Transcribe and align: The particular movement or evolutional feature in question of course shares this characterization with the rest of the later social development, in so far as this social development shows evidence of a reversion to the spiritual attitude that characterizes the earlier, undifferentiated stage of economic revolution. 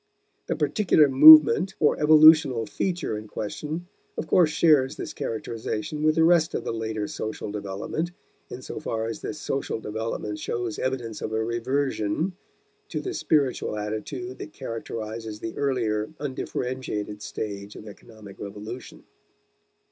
The 0.47 0.55
particular 0.55 1.07
movement 1.07 1.75
or 1.79 1.99
evolutional 2.01 2.65
feature 2.65 3.15
in 3.19 3.27
question 3.27 3.85
of 4.17 4.25
course 4.25 4.49
shares 4.49 4.95
this 4.95 5.13
characterization 5.13 6.01
with 6.01 6.15
the 6.15 6.23
rest 6.23 6.55
of 6.55 6.63
the 6.63 6.71
later 6.71 7.07
social 7.07 7.51
development, 7.51 8.09
in 8.49 8.63
so 8.63 8.79
far 8.79 9.05
as 9.05 9.21
this 9.21 9.39
social 9.39 9.79
development 9.79 10.39
shows 10.39 10.79
evidence 10.79 11.21
of 11.21 11.31
a 11.31 11.43
reversion 11.43 12.33
to 12.89 12.99
the 12.99 13.13
spiritual 13.13 13.77
attitude 13.77 14.39
that 14.39 14.53
characterizes 14.53 15.39
the 15.39 15.55
earlier, 15.55 16.09
undifferentiated 16.19 17.21
stage 17.21 17.75
of 17.75 17.85
economic 17.87 18.39
revolution. 18.39 19.03